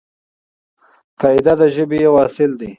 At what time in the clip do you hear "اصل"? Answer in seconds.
2.25-2.51